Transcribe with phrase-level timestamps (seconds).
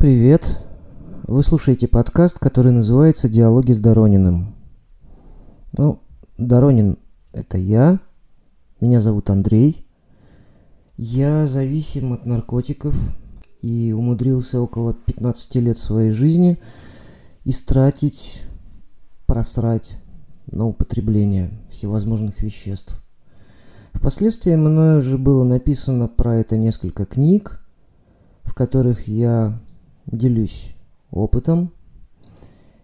[0.00, 0.56] Привет.
[1.24, 4.54] Вы слушаете подкаст, который называется «Диалоги с Дорониным».
[5.76, 6.00] Ну,
[6.38, 6.96] Доронин–
[7.32, 8.00] это я.
[8.80, 9.86] Меня зовут Андрей.
[10.96, 12.94] Я зависим от наркотиков
[13.60, 16.58] и умудрился около 15 лет своей жизни
[17.44, 18.40] истратить,
[19.26, 19.98] просрать
[20.50, 22.98] на употребление всевозможных веществ.
[23.92, 27.62] Впоследствии мною уже было написано про это несколько книг,
[28.44, 29.60] в которых я
[30.06, 30.74] делюсь
[31.10, 31.72] опытом.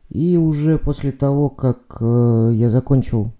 [0.09, 3.33] И уже после того, как э, я закончил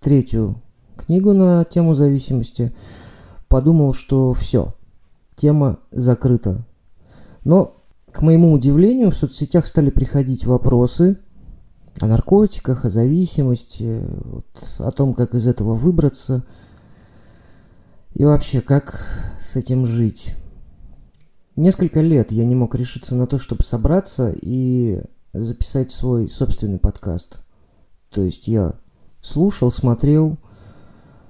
[0.00, 0.56] третью
[0.96, 2.72] книгу на тему зависимости,
[3.48, 4.74] подумал, что все,
[5.36, 6.64] тема закрыта.
[7.44, 7.76] Но,
[8.10, 11.18] к моему удивлению, в соцсетях стали приходить вопросы
[12.00, 14.46] о наркотиках, о зависимости, вот,
[14.78, 16.42] о том, как из этого выбраться
[18.14, 19.06] и вообще, как
[19.38, 20.34] с этим жить.
[21.56, 25.00] Несколько лет я не мог решиться на то, чтобы собраться и
[25.32, 27.42] записать свой собственный подкаст.
[28.10, 28.74] То есть я
[29.22, 30.36] слушал, смотрел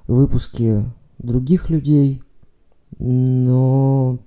[0.07, 0.85] выпуски
[1.19, 2.23] других людей,
[2.99, 4.19] но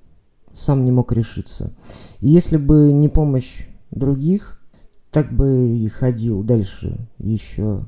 [0.53, 1.73] сам не мог решиться.
[2.19, 4.61] И если бы не помощь других,
[5.09, 7.87] так бы и ходил дальше еще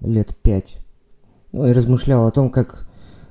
[0.00, 0.80] лет пять.
[1.52, 2.88] Ну и размышлял о том, как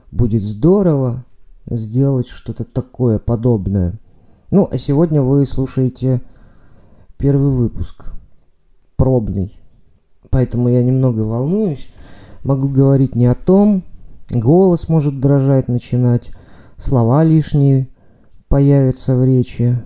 [0.09, 1.25] будет здорово
[1.66, 3.99] сделать что-то такое подобное.
[4.51, 6.21] Ну, а сегодня вы слушаете
[7.17, 8.13] первый выпуск,
[8.95, 9.59] пробный.
[10.29, 11.89] Поэтому я немного волнуюсь.
[12.43, 13.83] Могу говорить не о том,
[14.29, 16.31] голос может дрожать, начинать,
[16.77, 17.89] слова лишние
[18.47, 19.81] появятся в речи,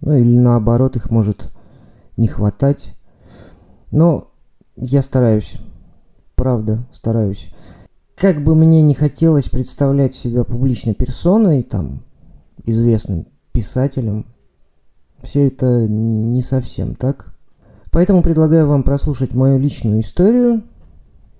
[0.00, 1.50] ну или наоборот, их может
[2.16, 2.94] не хватать.
[3.90, 4.28] Но
[4.76, 5.56] я стараюсь,
[6.36, 7.52] правда, стараюсь.
[8.14, 12.04] Как бы мне не хотелось представлять себя публичной персоной, там,
[12.64, 13.26] известным
[13.56, 14.26] писателем,
[15.22, 17.34] все это не совсем так.
[17.90, 20.62] Поэтому предлагаю вам прослушать мою личную историю,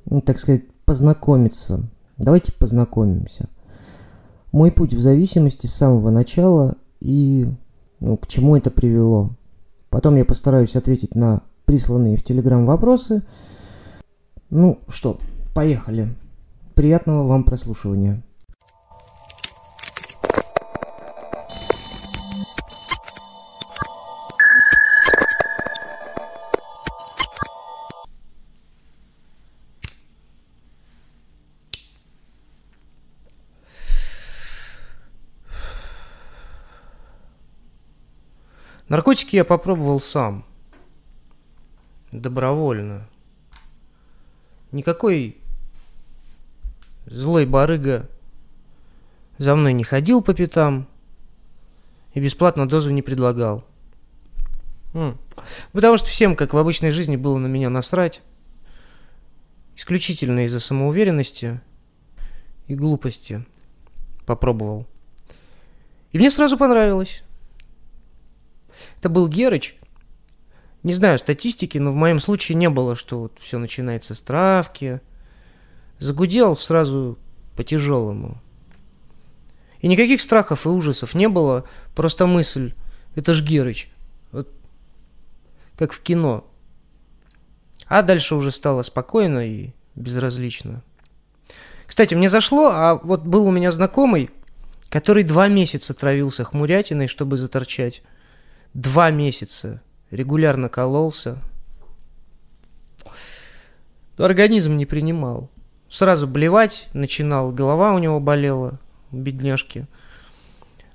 [0.06, 1.82] ну, так сказать, познакомиться.
[2.16, 3.50] Давайте познакомимся.
[4.50, 7.52] Мой путь в зависимости с самого начала и
[8.00, 9.32] ну, к чему это привело.
[9.90, 13.26] Потом я постараюсь ответить на присланные в Телеграм вопросы.
[14.48, 15.18] Ну что,
[15.54, 16.14] поехали.
[16.74, 18.22] Приятного вам прослушивания.
[38.88, 40.44] Наркотики я попробовал сам.
[42.12, 43.08] Добровольно.
[44.70, 45.36] Никакой
[47.06, 48.08] злой барыга
[49.38, 50.86] за мной не ходил по пятам
[52.14, 53.64] и бесплатно дозу не предлагал.
[55.72, 58.22] Потому что всем, как в обычной жизни, было на меня насрать.
[59.76, 61.60] Исключительно из-за самоуверенности
[62.66, 63.44] и глупости
[64.24, 64.86] попробовал.
[66.12, 67.22] И мне сразу понравилось.
[68.98, 69.76] Это был Герыч.
[70.82, 75.00] Не знаю статистики, но в моем случае не было, что вот все начинается с травки.
[75.98, 77.18] Загудел сразу
[77.56, 78.40] по-тяжелому.
[79.80, 81.64] И никаких страхов и ужасов не было,
[81.94, 82.74] просто мысль,
[83.14, 83.90] это ж Герыч.
[84.32, 84.48] Вот
[85.76, 86.44] как в кино.
[87.86, 90.82] А дальше уже стало спокойно и безразлично.
[91.86, 94.30] Кстати, мне зашло, а вот был у меня знакомый,
[94.88, 98.02] который два месяца травился хмурятиной, чтобы заторчать
[98.76, 101.38] два месяца регулярно кололся.
[104.18, 105.50] Но организм не принимал.
[105.88, 108.78] Сразу блевать начинал, голова у него болела,
[109.12, 109.86] бедняжки.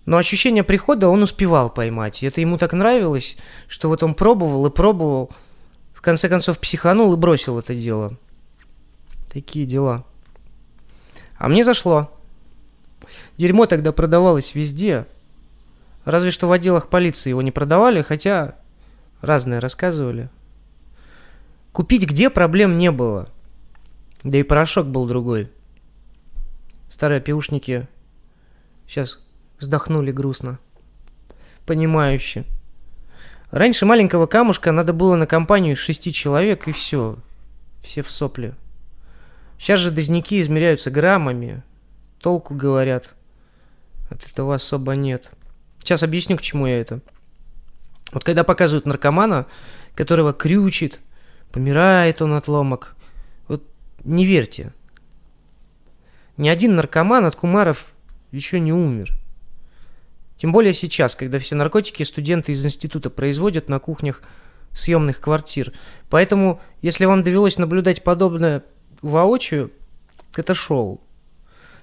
[0.06, 2.22] Но ощущение прихода он успевал поймать.
[2.22, 3.36] И это ему так нравилось,
[3.68, 5.31] что вот он пробовал и пробовал.
[5.94, 8.17] В конце концов психанул и бросил это дело.
[9.32, 10.05] Такие дела.
[11.38, 12.11] А мне зашло.
[13.38, 15.08] Дерьмо тогда продавалось везде.
[16.06, 18.56] Разве что в отделах полиции его не продавали, хотя
[19.22, 20.30] разные рассказывали.
[21.72, 23.30] Купить где проблем не было.
[24.24, 25.50] Да и порошок был другой.
[26.90, 27.88] Старые пиушники
[28.88, 29.20] сейчас
[29.59, 30.59] вздохнули грустно.
[31.66, 32.46] Понимающе.
[33.52, 37.18] Раньше маленького камушка надо было на компанию из шести человек, и все.
[37.84, 38.56] Все в сопли.
[39.58, 41.64] Сейчас же дозняки измеряются граммами.
[42.20, 43.14] Толку говорят.
[44.09, 45.32] От этого особо нет.
[45.81, 47.01] Сейчас объясню, к чему я это.
[48.11, 49.47] Вот когда показывают наркомана,
[49.95, 50.99] которого крючит,
[51.51, 52.95] помирает он от ломок,
[53.47, 53.63] вот
[54.03, 54.73] не верьте.
[56.37, 57.93] Ни один наркоман от кумаров
[58.31, 59.11] еще не умер.
[60.37, 64.23] Тем более сейчас, когда все наркотики студенты из института производят на кухнях
[64.72, 65.73] съемных квартир.
[66.09, 68.63] Поэтому, если вам довелось наблюдать подобное
[69.01, 69.72] воочию,
[70.35, 71.01] это шоу.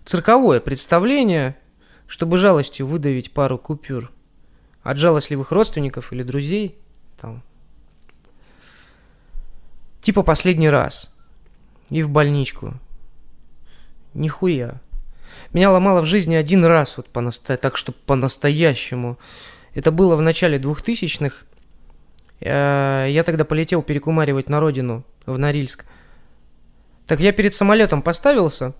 [0.05, 1.57] Цирковое представление,
[2.09, 4.11] чтобы жалостью выдавить пару купюр
[4.83, 6.77] от жалостливых родственников или друзей.
[7.21, 7.43] Там.
[10.01, 11.15] Типа последний раз.
[11.91, 12.75] И в больничку.
[14.15, 14.81] Нихуя.
[15.53, 17.57] Меня ломало в жизни один раз, вот по наста...
[17.57, 19.19] так что по-настоящему.
[19.75, 21.45] Это было в начале двухтысячных.
[22.41, 25.85] Э, я тогда полетел перекумаривать на родину, в Норильск.
[27.07, 28.75] Так я перед самолетом поставился,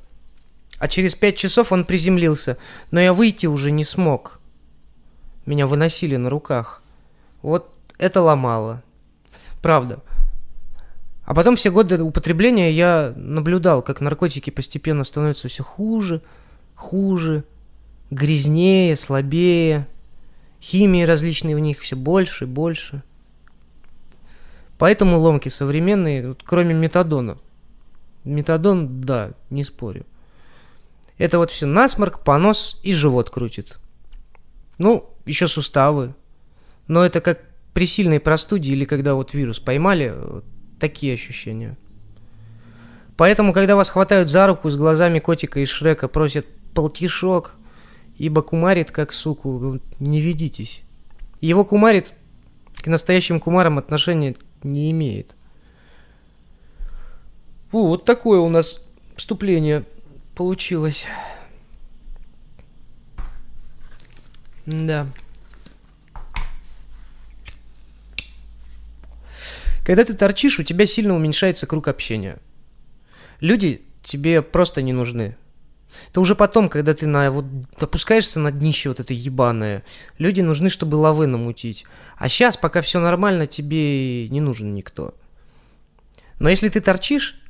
[0.79, 2.57] а через пять часов он приземлился,
[2.91, 4.41] но я выйти уже не смог.
[5.47, 6.83] Меня выносили на руках.
[7.43, 8.83] Вот это ломало.
[9.61, 10.01] Правда.
[11.25, 16.23] А потом все годы употребления я наблюдал, как наркотики постепенно становятся все хуже,
[16.75, 17.45] хуже,
[18.11, 19.87] грязнее, слабее.
[20.61, 23.03] Химии различные в них все больше и больше.
[24.77, 27.39] Поэтому ломки современные, кроме метадона.
[28.25, 30.05] Метадон, да, не спорю.
[31.19, 33.79] Это вот все насморк, понос и живот крутит.
[34.79, 36.15] Ну, еще суставы.
[36.87, 37.41] Но это как
[37.75, 40.15] при сильной простуде или когда вот вирус поймали,
[40.81, 41.77] такие ощущения.
[43.17, 47.55] Поэтому, когда вас хватают за руку с глазами котика из Шрека, просят полтишок,
[48.17, 50.83] ибо кумарит как суку, не ведитесь.
[51.41, 52.15] Его кумарит
[52.77, 55.35] к настоящим кумарам отношения не имеет.
[57.71, 58.87] Фу, вот такое у нас
[59.17, 59.85] вступление
[60.39, 61.05] получилось.
[64.67, 65.09] Да.
[69.85, 72.39] Когда ты торчишь, у тебя сильно уменьшается круг общения.
[73.41, 75.37] Люди тебе просто не нужны.
[76.13, 77.47] То уже потом, когда ты на, вот,
[77.81, 79.83] опускаешься на днище вот это ебаное,
[80.19, 81.85] люди нужны, чтобы лавы намутить.
[82.17, 85.15] А сейчас, пока все нормально, тебе не нужен никто.
[86.39, 87.41] Но если ты торчишь,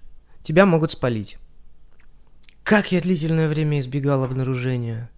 [0.43, 1.37] тебя могут спалить.
[2.69, 5.09] Как я длительное время избегал обнаружения.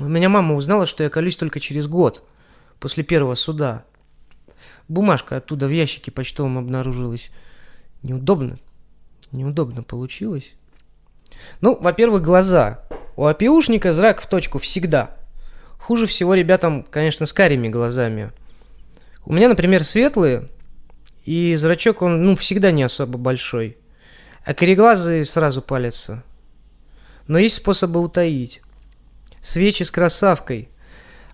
[0.00, 2.24] У меня мама узнала, что я колюсь только через год,
[2.80, 3.84] после первого суда.
[4.88, 7.30] Бумажка оттуда в ящике почтовом обнаружилась.
[8.02, 8.58] Неудобно.
[9.30, 10.54] Неудобно получилось.
[11.60, 12.82] Ну, во-первых, глаза.
[13.14, 15.16] У опиушника зрак в точку всегда.
[15.78, 18.32] Хуже всего ребятам, конечно, с карими глазами.
[19.24, 20.48] У меня, например, светлые,
[21.24, 23.76] и зрачок, он, ну, всегда не особо большой.
[24.44, 26.22] А кореглазые сразу палятся.
[27.28, 28.60] Но есть способы утаить.
[29.40, 30.68] Свечи с красавкой.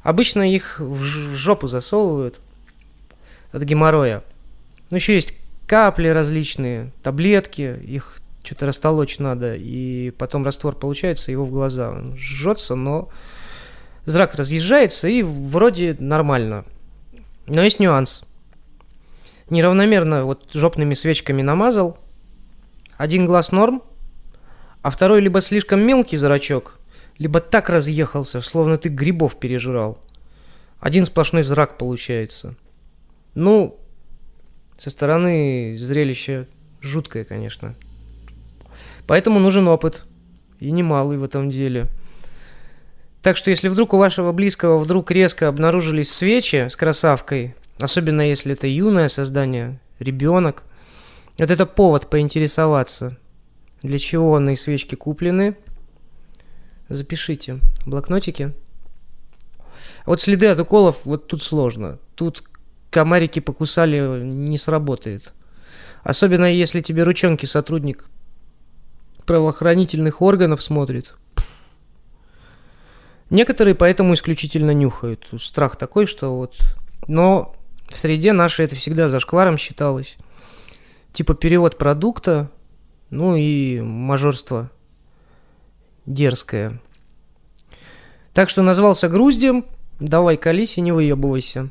[0.02, 1.02] Обычно их в
[1.34, 2.40] жопу засовывают
[3.52, 4.22] от геморроя.
[4.90, 5.34] Ну, еще есть
[5.66, 11.90] капли различные, таблетки, их что-то растолочь надо, и потом раствор получается, его в глаза.
[11.90, 13.10] Он жжется, но
[14.06, 16.64] зрак разъезжается, и вроде нормально.
[17.46, 18.24] Но есть нюанс.
[19.50, 21.98] Неравномерно вот жопными свечками намазал,
[22.98, 23.82] один глаз норм,
[24.82, 26.78] а второй либо слишком мелкий зрачок,
[27.16, 29.98] либо так разъехался, словно ты грибов пережрал.
[30.80, 32.54] Один сплошной зрак получается.
[33.34, 33.78] Ну,
[34.76, 36.48] со стороны зрелище
[36.80, 37.74] жуткое, конечно.
[39.06, 40.04] Поэтому нужен опыт.
[40.60, 41.86] И немалый в этом деле.
[43.22, 48.54] Так что если вдруг у вашего близкого вдруг резко обнаружились свечи с красавкой, особенно если
[48.54, 50.64] это юное создание, ребенок,
[51.38, 53.16] вот это повод поинтересоваться,
[53.82, 55.56] для чего он свечки куплены.
[56.88, 57.60] Запишите.
[57.86, 58.54] Блокнотики.
[60.06, 61.98] Вот следы от уколов, вот тут сложно.
[62.14, 62.42] Тут
[62.90, 65.32] комарики покусали, не сработает.
[66.02, 68.06] Особенно если тебе ручонки сотрудник
[69.26, 71.14] правоохранительных органов смотрит.
[73.30, 75.28] Некоторые поэтому исключительно нюхают.
[75.38, 76.56] Страх такой, что вот...
[77.06, 77.54] Но
[77.90, 80.16] в среде нашей это всегда зашкваром считалось.
[81.12, 82.50] Типа перевод продукта,
[83.10, 84.70] ну и мажорство
[86.06, 86.80] дерзкое.
[88.32, 89.64] Так что назвался груздем,
[89.98, 91.70] давай колись и не выебывайся.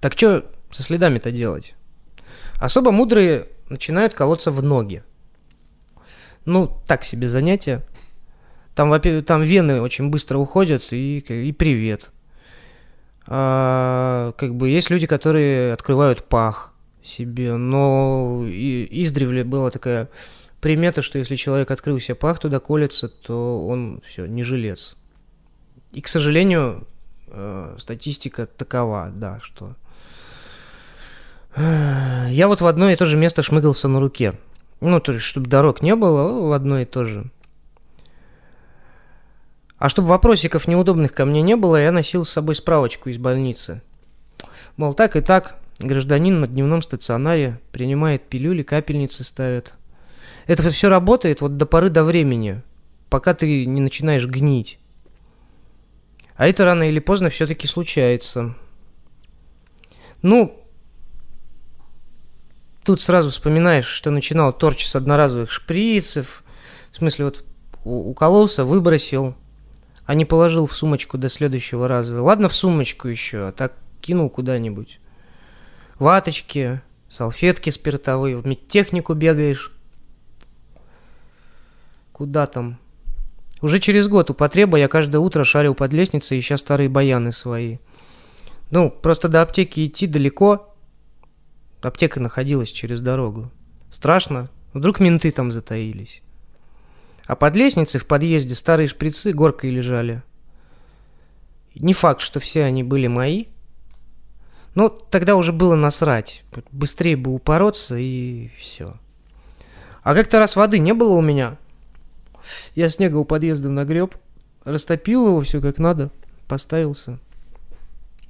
[0.00, 1.74] Так что со следами-то делать?
[2.60, 5.02] Особо мудрые начинают колоться в ноги.
[6.44, 7.82] Ну, так себе занятие.
[8.74, 12.10] Там, там вены очень быстро уходят, и, и привет.
[13.26, 16.72] А, как бы есть люди, которые открывают пах
[17.06, 20.08] себе, но и, издревле была такая
[20.60, 24.96] примета, что если человек открыл себе пах, туда колется, то он все, не жилец.
[25.92, 26.86] И, к сожалению,
[27.28, 29.74] э, статистика такова, да, что...
[31.56, 34.34] Я вот в одно и то же место шмыгался на руке.
[34.80, 37.30] Ну, то есть, чтобы дорог не было, в одно и то же.
[39.78, 43.80] А чтобы вопросиков неудобных ко мне не было, я носил с собой справочку из больницы.
[44.76, 49.74] Мол, так и так, гражданин на дневном стационаре принимает пилюли, капельницы ставит.
[50.46, 52.62] Это все работает вот до поры до времени,
[53.10, 54.78] пока ты не начинаешь гнить.
[56.36, 58.54] А это рано или поздно все-таки случается.
[60.22, 60.62] Ну,
[62.84, 66.44] тут сразу вспоминаешь, что начинал торч с одноразовых шприцев.
[66.92, 67.44] В смысле, вот
[67.84, 69.34] укололся, выбросил,
[70.04, 72.20] а не положил в сумочку до следующего раза.
[72.20, 75.00] Ладно, в сумочку еще, а так кинул куда-нибудь.
[75.98, 79.72] Ваточки, салфетки спиртовые, в медтехнику бегаешь.
[82.12, 82.78] Куда там?
[83.62, 87.78] Уже через год употреба я каждое утро шарил под лестницей, ища старые баяны свои.
[88.70, 90.74] Ну, просто до аптеки идти далеко.
[91.80, 93.50] Аптека находилась через дорогу.
[93.90, 94.50] Страшно.
[94.74, 96.20] Вдруг менты там затаились.
[97.26, 100.22] А под лестницей в подъезде старые шприцы горкой лежали.
[101.74, 103.46] Не факт, что все они были мои.
[104.76, 106.44] Но тогда уже было насрать.
[106.70, 108.94] Быстрее бы упороться и все.
[110.02, 111.56] А как-то раз воды не было у меня.
[112.74, 114.14] Я снега у подъезда нагреб,
[114.64, 116.10] растопил его все как надо,
[116.46, 117.18] поставился.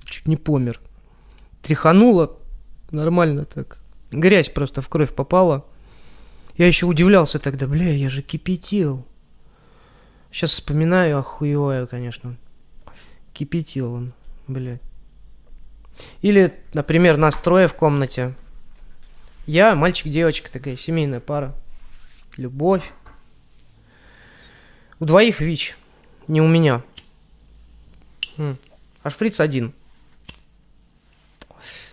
[0.05, 0.81] Чуть не помер.
[1.63, 2.39] Тряхануло
[2.93, 3.79] нормально так.
[4.13, 5.67] Грязь просто в кровь попала.
[6.57, 9.05] Я еще удивлялся тогда, бля, я же кипятил.
[10.31, 12.37] Сейчас вспоминаю, охуеваю, конечно.
[13.33, 14.13] Кипятил он,
[14.47, 14.86] блядь.
[16.23, 18.35] Или, например, нас трое в комнате.
[19.47, 21.55] Я, мальчик, девочка, такая семейная пара.
[22.37, 22.93] Любовь.
[24.99, 25.77] У двоих ВИЧ,
[26.29, 26.83] не у меня.
[28.39, 29.73] А шприц один.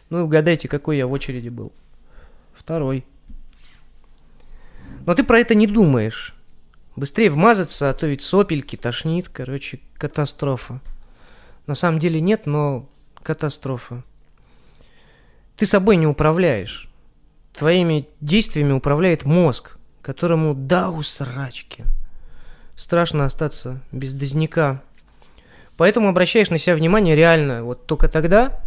[0.09, 1.71] Ну и угадайте, какой я в очереди был.
[2.53, 3.05] Второй.
[5.05, 6.33] Но ты про это не думаешь.
[6.95, 10.79] Быстрее вмазаться, а то ведь сопельки, тошнит, короче, катастрофа.
[11.65, 12.87] На самом деле нет, но
[13.23, 14.03] катастрофа.
[15.55, 16.89] Ты собой не управляешь.
[17.53, 21.85] Твоими действиями управляет мозг, которому да у срачки
[22.75, 24.81] страшно остаться без дозняка.
[25.77, 28.61] Поэтому обращаешь на себя внимание реально вот только тогда,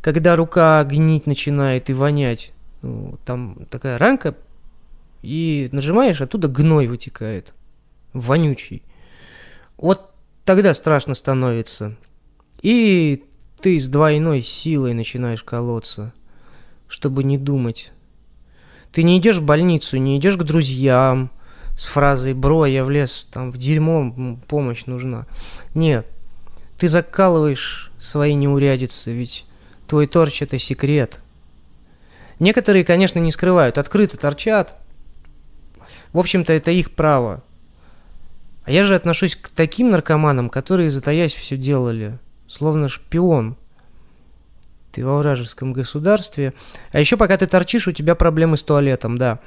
[0.00, 2.52] когда рука гнить начинает и вонять.
[2.82, 4.34] Ну, там такая ранка,
[5.22, 7.52] и нажимаешь, оттуда гной вытекает.
[8.12, 8.82] Вонючий.
[9.76, 10.10] Вот
[10.44, 11.94] тогда страшно становится.
[12.62, 13.24] И
[13.60, 16.12] ты с двойной силой начинаешь колоться,
[16.88, 17.92] чтобы не думать.
[18.92, 21.30] Ты не идешь в больницу, не идешь к друзьям,
[21.76, 25.26] с фразой «Бро, я влез там в дерьмо, помощь нужна».
[25.74, 26.06] Нет,
[26.78, 29.46] ты закалываешь свои неурядицы, ведь
[29.86, 31.20] твой торч– это секрет.
[32.38, 34.76] Некоторые, конечно, не скрывают, открыто торчат.
[36.12, 37.44] В общем-то, это их право.
[38.64, 42.18] А я же отношусь к таким наркоманам, которые, затаясь, все делали.
[42.50, 43.56] Словно шпион.
[44.92, 46.52] Ты во вражеском государстве.
[46.90, 49.40] А еще пока ты торчишь, у тебя проблемы с туалетом, да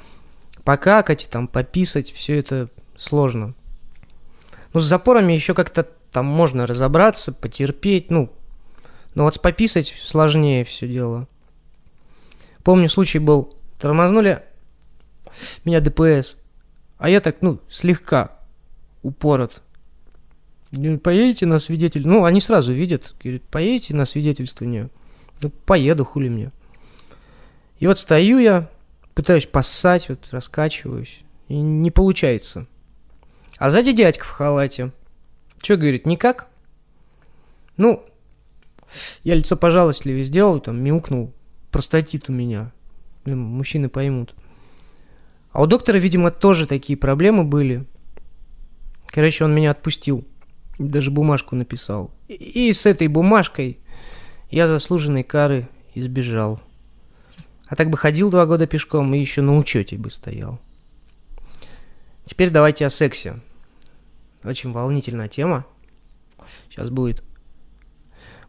[0.64, 3.54] покакать, там, пописать, все это сложно.
[4.72, 8.32] Ну, с запорами еще как-то там можно разобраться, потерпеть, ну,
[9.14, 11.28] но вот с пописать сложнее все дело.
[12.64, 14.42] Помню, случай был, тормознули
[15.64, 16.38] меня ДПС,
[16.98, 18.38] а я так, ну, слегка
[19.02, 19.62] упорот.
[21.02, 22.06] Поедете на свидетель?
[22.06, 24.90] Ну, они сразу видят, говорят, поедете на свидетельствование?
[25.42, 26.52] Ну, поеду, хули мне.
[27.78, 28.70] И вот стою я,
[29.14, 32.66] пытаюсь поссать, вот раскачиваюсь, и не получается.
[33.58, 34.92] А сзади дядька в халате.
[35.62, 36.48] Что говорит, никак?
[37.76, 38.04] Ну,
[39.22, 41.32] я лицо пожалостливее сделал, там, мяукнул,
[41.70, 42.72] простатит у меня.
[43.24, 44.34] Мужчины поймут.
[45.52, 47.86] А у доктора, видимо, тоже такие проблемы были.
[49.06, 50.24] Короче, он меня отпустил.
[50.78, 52.10] Даже бумажку написал.
[52.28, 53.78] И, с этой бумажкой
[54.50, 56.60] я заслуженной кары избежал.
[57.66, 60.60] А так бы ходил два года пешком и еще на учете бы стоял.
[62.24, 63.40] Теперь давайте о сексе.
[64.42, 65.64] Очень волнительная тема.
[66.68, 67.22] Сейчас будет.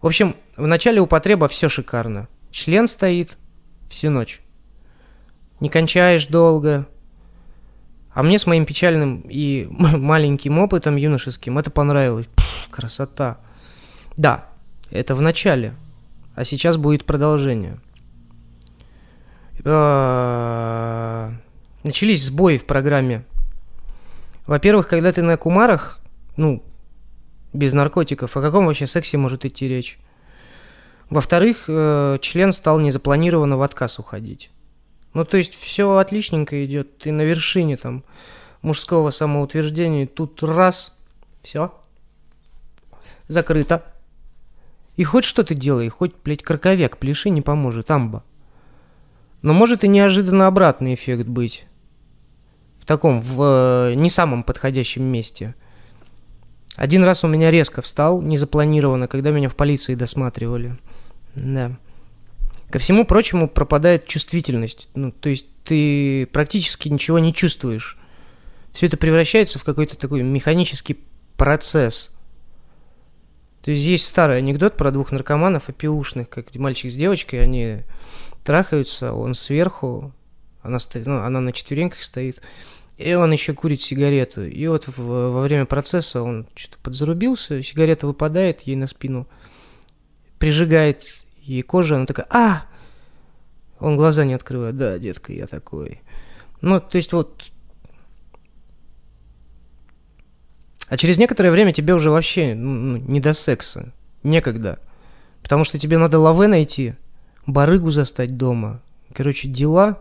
[0.01, 2.27] В общем, в начале употреба все шикарно.
[2.51, 3.37] Член стоит
[3.89, 4.41] всю ночь.
[5.59, 6.87] Не кончаешь долго.
[8.15, 12.27] А мне с моим печальным и маленьким опытом юношеским это понравилось.
[12.33, 13.39] Пфф, красота.
[14.15, 14.45] Да,
[14.89, 15.75] это в начале.
[16.33, 17.77] А сейчас будет продолжение.
[19.65, 21.29] Э,
[21.83, 23.25] начались сбои в программе.
[24.47, 25.99] Во-первых, когда ты на кумарах,
[26.37, 26.63] ну,
[27.51, 29.99] без наркотиков, о каком вообще сексе может идти речь?
[31.09, 34.51] Во-вторых, э, член стал незапланированно в отказ уходить.
[35.15, 38.03] Ну, то есть все отличненько идет, ты на вершине там
[38.61, 40.93] мужского самоутверждения, тут раз,
[41.41, 41.73] Все.
[43.29, 43.85] Закрыто.
[44.97, 48.25] И хоть что ты делай, хоть, блядь, краковек пляши, не поможет, амба.
[49.41, 51.65] Но может и неожиданно обратный эффект быть.
[52.81, 55.55] В таком, в э, не самом подходящем месте.
[56.75, 60.77] Один раз у меня резко встал, незапланированно, когда меня в полиции досматривали.
[61.35, 61.77] Да.
[62.71, 64.89] Ко всему прочему пропадает чувствительность.
[64.95, 67.97] Ну, то есть ты практически ничего не чувствуешь.
[68.73, 70.99] Все это превращается в какой-то такой механический
[71.37, 72.15] процесс.
[73.61, 77.83] То есть есть старый анекдот про двух наркоманов опиушных, как мальчик с девочкой, они
[78.43, 80.13] трахаются, он сверху,
[80.61, 82.41] она, стоит, ну, она на четвереньках стоит,
[82.97, 84.45] и он еще курит сигарету.
[84.45, 89.27] И вот в, во время процесса он что-то подзарубился, сигарета выпадает ей на спину,
[90.37, 92.63] прижигает ей кожу, она такая, а!
[93.79, 96.01] Он глаза не открывает, да, детка, я такой.
[96.61, 97.51] Ну, то есть вот
[100.87, 103.91] А через некоторое время тебе уже вообще ну, ну, не до секса.
[104.23, 104.79] Некогда.
[105.41, 106.95] Потому что тебе надо лаве найти,
[107.45, 108.81] барыгу застать дома.
[109.13, 109.99] Короче, дела.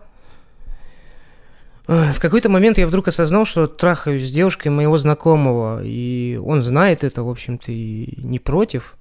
[1.87, 7.05] В какой-то момент я вдруг осознал, что трахаюсь с девушкой моего знакомого, и он знает
[7.05, 8.97] это, в общем-то, и не против,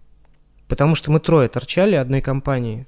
[0.74, 2.88] потому что мы трое торчали одной компании.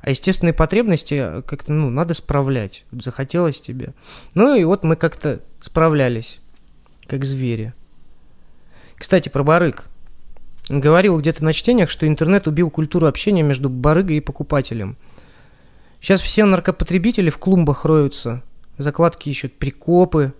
[0.00, 2.84] А естественные потребности как-то, ну, надо справлять.
[2.90, 3.94] Захотелось тебе.
[4.34, 6.40] Ну и вот мы как-то справлялись
[7.06, 7.72] как звери.
[8.96, 9.84] Кстати, про барыг.
[10.68, 14.96] Говорил где-то на чтениях, что интернет убил культуру общения между барыгой и покупателем.
[16.00, 18.42] Сейчас все наркопотребители в клумбах роются.
[18.76, 20.32] Закладки ищут прикопы,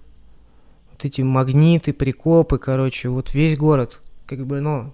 [0.90, 4.00] вот эти магниты, прикопы, короче, вот весь город.
[4.26, 4.92] Как бы, ну,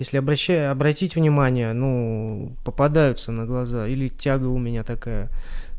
[0.00, 3.86] если обращай, обратить внимание, ну, попадаются на глаза.
[3.86, 5.28] Или тяга у меня такая.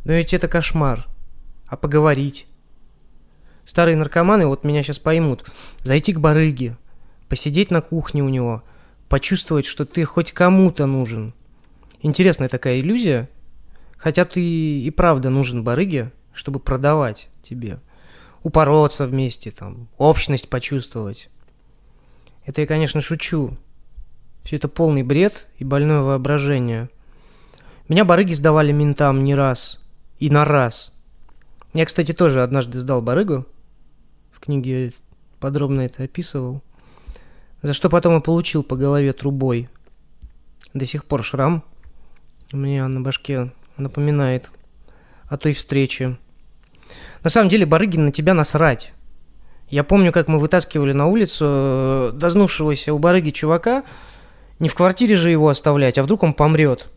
[0.05, 1.07] Но ведь это кошмар.
[1.65, 2.45] А поговорить?
[3.65, 5.51] Старые наркоманы вот меня сейчас поймут.
[5.81, 6.77] Зайти к барыге,
[7.29, 8.61] посидеть на кухне у него,
[9.09, 11.33] почувствовать, что ты хоть кому-то нужен.
[12.03, 13.27] Интересная такая иллюзия.
[13.97, 17.79] Хотя ты и правда нужен барыге, чтобы продавать тебе.
[18.43, 21.29] Упороться вместе, там, общность почувствовать.
[22.45, 23.57] Это я, конечно, шучу.
[24.51, 26.89] Все это полный бред и больное воображение.
[27.87, 29.81] Меня барыги сдавали ментам не раз.
[30.19, 30.91] И на раз.
[31.73, 33.45] Я, кстати, тоже однажды сдал барыгу.
[34.29, 34.91] В книге
[35.39, 36.61] подробно это описывал.
[37.61, 39.69] За что потом и получил по голове трубой.
[40.73, 41.63] До сих пор шрам
[42.51, 44.51] у меня на башке напоминает
[45.29, 46.17] о той встрече.
[47.23, 48.91] На самом деле, барыги на тебя насрать.
[49.69, 53.85] Я помню, как мы вытаскивали на улицу э, дознувшегося у барыги чувака.
[54.61, 56.87] Не в квартире же его оставлять, а вдруг он помрет.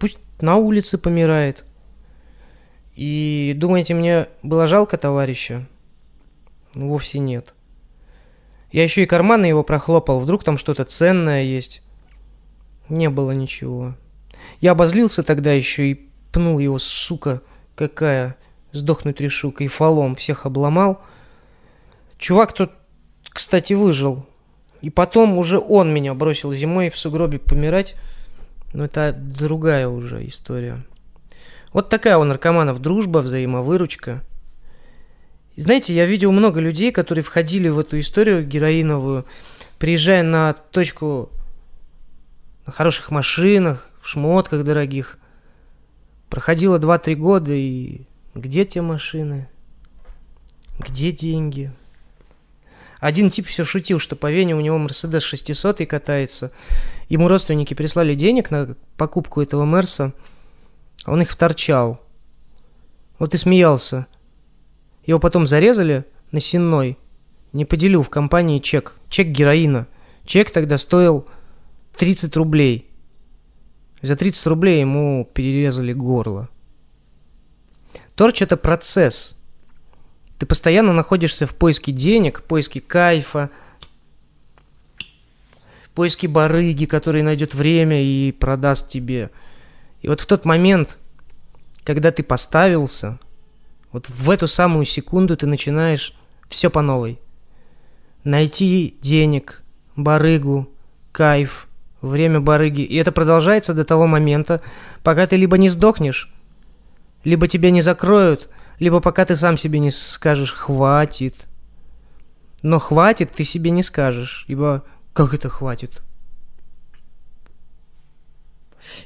[0.00, 1.62] Пусть на улице помирает.
[2.94, 5.66] И думаете, мне было жалко товарища?
[6.72, 7.52] Вовсе нет.
[8.72, 11.82] Я еще и карманы его прохлопал, вдруг там что-то ценное есть.
[12.88, 13.94] Не было ничего.
[14.62, 17.42] Я обозлился тогда еще и пнул его, сука,
[17.74, 18.38] какая,
[18.72, 21.04] сдохнуть решу, кайфолом, всех обломал.
[22.16, 22.70] Чувак тут,
[23.28, 24.24] кстати, выжил.
[24.84, 27.94] И потом уже он меня бросил зимой в сугробе помирать.
[28.74, 30.84] Но это другая уже история.
[31.72, 34.22] Вот такая у наркоманов дружба, взаимовыручка.
[35.56, 39.24] И знаете, я видел много людей, которые входили в эту историю героиновую,
[39.78, 41.30] приезжая на точку
[42.66, 45.16] на хороших машинах, в шмотках дорогих.
[46.28, 48.02] Проходило 2-3 года, и
[48.34, 49.48] где те машины?
[50.78, 51.72] Где деньги?
[53.00, 56.52] Один тип все шутил, что по Вене у него Мерседес 600 и катается.
[57.08, 60.12] Ему родственники прислали денег на покупку этого Мерса–
[61.06, 62.00] он их вторчал.
[63.18, 64.06] Вот и смеялся.
[65.04, 66.98] Его потом зарезали на сенной.
[67.52, 68.94] Не поделил в компании чек.
[69.08, 69.86] Чек героина.
[70.24, 71.26] Чек тогда стоил
[71.96, 72.90] 30 рублей.
[74.02, 76.48] За 30 рублей ему перерезали горло.
[78.14, 79.33] Торч– это процесс.
[80.38, 83.50] Ты постоянно находишься в поиске денег, поиске кайфа,
[85.94, 89.30] поиске барыги, который найдет время и продаст тебе–
[90.04, 90.98] и вот в тот момент,
[91.82, 93.18] когда ты поставился,
[93.90, 96.12] вот в эту самую секунду ты начинаешь
[96.50, 97.18] все по новой.
[98.22, 99.62] Найти денег,
[99.96, 100.68] барыгу,
[101.10, 101.68] кайф,
[102.02, 102.82] время барыги.
[102.82, 104.60] И это продолжается до того момента,
[105.02, 106.30] пока ты либо не сдохнешь,
[107.24, 111.46] либо тебя не закроют, либо пока ты сам себе не скажешь «хватит».
[112.62, 116.02] Но «хватит» ты себе не скажешь, ибо как это «хватит»?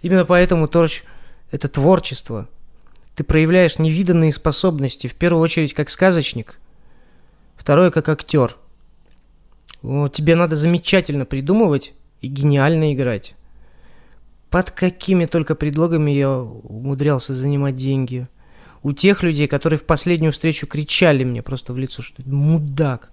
[0.03, 1.03] Именно поэтому Торч–
[1.51, 2.49] это творчество.
[3.15, 6.59] Ты проявляешь невиданные способности, в первую очередь как сказочник.
[7.57, 8.57] Второе, как актер.
[9.83, 13.35] О, тебе надо замечательно придумывать и гениально играть.
[14.51, 18.29] Под какими только предлогами я умудрялся занимать деньги.
[18.83, 23.11] У тех людей, которые в последнюю встречу кричали мне просто в лицо, что мудак,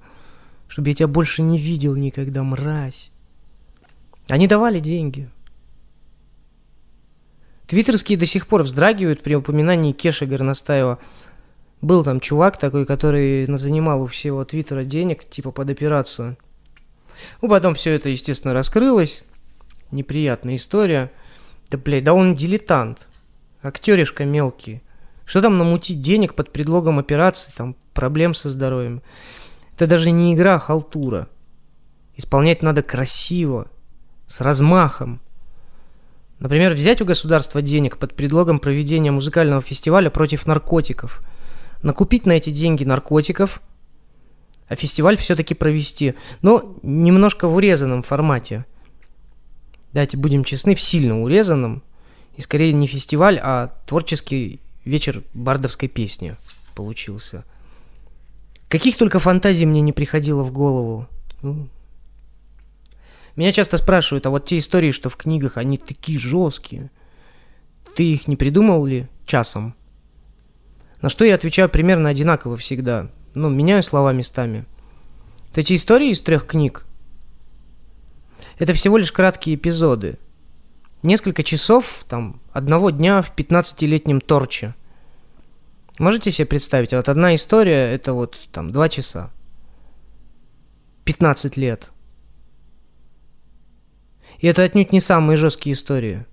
[0.67, 3.12] чтобы я тебя больше не видел никогда, мразь.
[4.28, 5.30] Они давали деньги.
[7.67, 10.99] Твиттерские до сих пор вздрагивают при упоминании Кеши Горностаева.
[11.82, 16.38] Был там чувак такой, который занимал у всего Твиттера денег, типа под операцию.
[17.41, 19.23] Ну, потом все это, естественно, раскрылось.
[19.91, 21.12] Неприятная история.
[21.69, 23.08] Да, блядь, да он дилетант.
[23.62, 24.82] Актеришка мелкий.
[25.26, 29.02] Что там намутить денег под предлогом операции, там, проблем со здоровьем?
[29.74, 31.28] Это даже не игра, а халтура.
[32.16, 33.68] Исполнять надо красиво,
[34.28, 35.20] с размахом.
[36.40, 41.22] Например, взять у государства денег под предлогом проведения музыкального фестиваля против наркотиков,
[41.82, 43.62] накупить на эти деньги наркотиков,
[44.68, 48.66] а фестиваль все-таки провести, но немножко в урезанном формате.
[49.94, 51.84] Давайте будем честны, в сильно урезанном,
[52.36, 56.36] и скорее не фестиваль, а творческий вечер бардовской песни
[56.76, 57.43] получился.
[58.69, 61.08] Каких только фантазий мне не приходило в голову.
[61.41, 61.67] Ну,
[63.36, 66.89] меня часто спрашивают, а вот те истории, что в книгах, они такие жесткие.
[67.95, 69.76] Ты их не придумал ли часом?
[71.02, 73.10] На что я отвечаю примерно одинаково всегда.
[73.34, 74.65] Ну, меняю слова местами.
[75.50, 76.86] Вот эти истории из трех книг,
[78.58, 80.17] это всего лишь краткие эпизоды.
[81.06, 84.76] Несколько часов, там, одного дня в 15-летнем торче.
[86.00, 89.32] Можете себе представить, вот одна история, это вот там два часа.
[91.06, 91.91] 15 лет–
[94.39, 96.26] и это отнюдь не самые жесткие истории.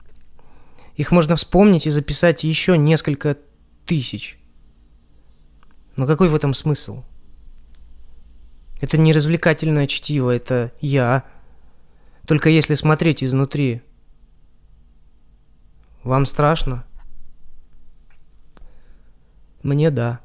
[0.97, 3.39] Их можно вспомнить и записать еще несколько
[3.87, 4.39] тысяч.
[5.97, 7.05] Но какой в этом смысл?
[8.81, 11.25] Это не развлекательное чтиво, это я.
[12.27, 13.83] Только если смотреть изнутри.
[16.05, 16.85] Вам страшно?
[19.63, 20.21] Мне да.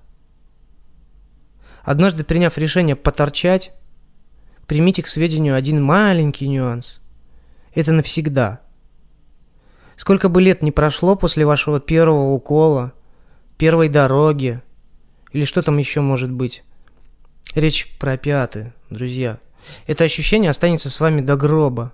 [1.83, 3.71] Однажды приняв решение поторчать,
[4.65, 6.99] примите к сведению один маленький нюанс–
[7.77, 8.61] это навсегда.
[9.95, 12.93] Сколько бы лет ни прошло после вашего первого укола,
[13.57, 14.61] первой дороги,
[15.31, 16.63] или что там еще может быть.
[17.53, 19.37] Речь про опиаты, друзья.
[19.85, 21.93] Это ощущение останется с вами до гроба.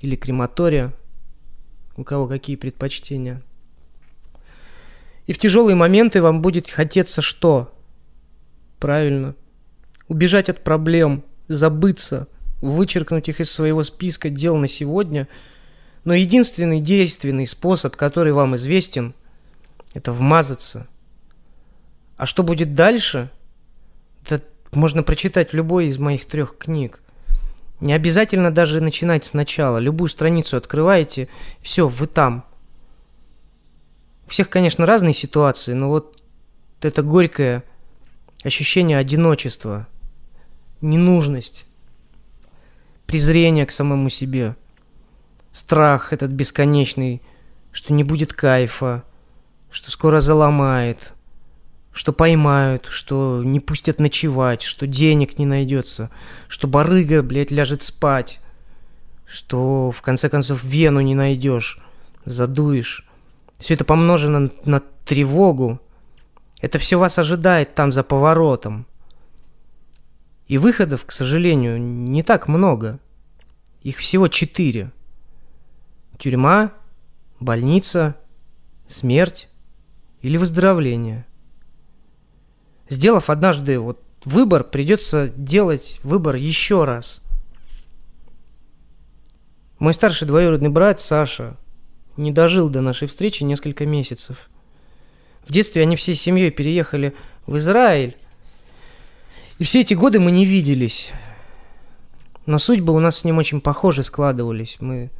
[0.00, 0.92] Или крематория.
[1.96, 3.42] У кого какие предпочтения.
[5.26, 7.72] И в тяжелые моменты вам будет хотеться что?
[8.78, 9.34] Правильно.
[10.08, 12.28] Убежать от проблем, забыться,
[12.60, 15.28] вычеркнуть их из своего списка дел на сегодня,
[16.04, 19.14] но единственный действенный способ, который вам известен,
[19.94, 20.86] это вмазаться.
[22.16, 23.30] А что будет дальше?
[24.24, 27.00] Это можно прочитать в любой из моих трех книг.
[27.80, 29.78] Не обязательно даже начинать сначала.
[29.78, 31.28] Любую страницу открываете,
[31.60, 32.44] все, вы там.
[34.26, 36.22] У всех, конечно, разные ситуации, но вот
[36.80, 37.62] это горькое
[38.42, 39.86] ощущение одиночества,
[40.80, 41.66] ненужность,
[43.06, 44.56] презрение к самому себе,
[45.52, 47.22] страх этот бесконечный,
[47.72, 49.04] что не будет кайфа,
[49.70, 51.14] что скоро заломает,
[51.94, 56.10] что поймают, что не пустят ночевать, что денег не найдется,
[56.48, 58.40] что барыга, блядь, ляжет спать,
[59.24, 61.78] что в конце концов вену не найдешь,
[62.24, 63.06] задуешь.
[63.58, 65.80] Все это помножено на, тревогу.
[66.60, 68.86] Это все вас ожидает там за поворотом.
[70.48, 72.98] И выходов, к сожалению, не так много.
[73.82, 74.90] Их всего четыре.
[76.18, 76.72] Тюрьма,
[77.38, 78.16] больница,
[78.86, 79.48] смерть
[80.22, 81.26] или выздоровление.
[82.88, 87.22] Сделав однажды вот выбор, придется делать выбор еще раз.
[89.78, 91.56] Мой старший двоюродный брат Саша
[92.16, 94.48] не дожил до нашей встречи несколько месяцев.
[95.46, 97.14] В детстве они всей семьей переехали
[97.46, 98.16] в Израиль,
[99.58, 101.10] и все эти годы мы не виделись.
[102.46, 104.76] Но судьбы у нас с ним очень похожи складывались.
[104.80, 105.10] Мы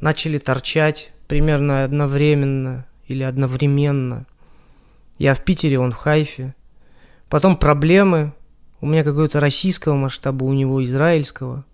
[0.00, 4.26] начали торчать примерно одновременно или одновременно.
[5.18, 6.54] Я в Питере, он в Хайфе.
[7.28, 8.32] Потом проблемы.
[8.80, 11.64] У меня какого-то российского масштаба, у него израильского.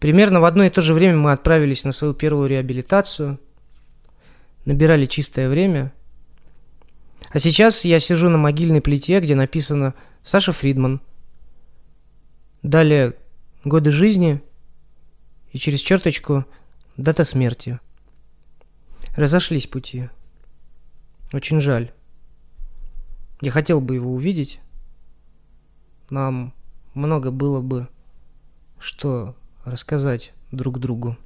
[0.00, 3.38] Примерно в одно и то же время мы отправились на свою первую реабилитацию.
[4.64, 5.92] Набирали чистое время.
[7.30, 11.00] А сейчас я сижу на могильной плите, где написано Саша Фридман.
[12.62, 13.14] Далее
[13.64, 14.42] годы жизни
[15.52, 16.44] и через черточку
[16.96, 17.80] дата смерти.
[19.16, 20.10] Разошлись пути.
[21.32, 21.92] Очень жаль.
[23.40, 24.60] Я хотел бы его увидеть,
[26.10, 26.52] нам
[26.94, 27.86] много было бы
[28.80, 31.16] что рассказать друг другу.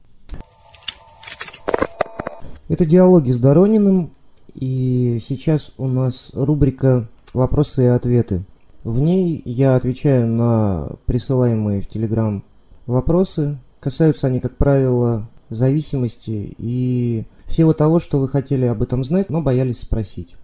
[2.69, 4.13] Это диалоги с Дорониным,
[4.55, 8.45] и сейчас у нас рубрика «Вопросы и ответы».
[8.85, 12.45] В ней я отвечаю на присылаемые в Телеграм
[12.87, 13.59] вопросы.
[13.81, 19.41] Касаются они, как правило, зависимости и всего того, что вы хотели об этом знать, но
[19.41, 20.37] боялись спросить.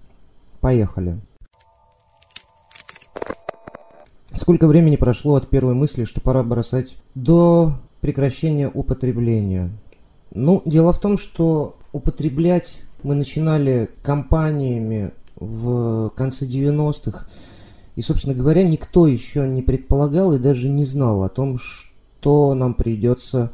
[0.61, 1.21] Поехали.
[4.35, 9.71] Сколько времени прошло от первой мысли, что пора бросать, до прекращения употребления?
[10.33, 17.27] Ну, дело в том, что употреблять мы начинали компаниями в конце 90-х.
[17.97, 22.75] И, собственно говоря, никто еще не предполагал и даже не знал о том, что нам
[22.75, 23.51] придется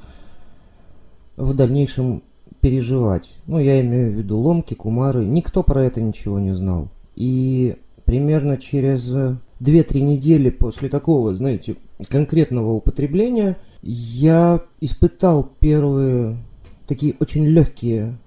[1.36, 2.22] в дальнейшем
[2.60, 3.30] переживать.
[3.46, 5.24] Ну, я имею в виду ломки, кумары.
[5.24, 6.88] Никто про это ничего не знал.
[7.14, 9.14] И примерно через
[9.64, 11.76] 2-3 недели после такого, знаете,
[12.08, 16.38] конкретного употребления я испытал первые
[16.86, 18.18] такие очень легкие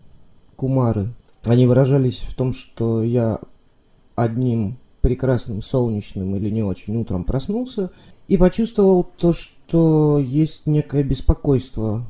[0.55, 1.13] кумары.
[1.45, 3.39] Они выражались в том, что я
[4.15, 7.91] одним прекрасным солнечным или не очень утром проснулся
[8.27, 12.05] и почувствовал то, что есть некое беспокойство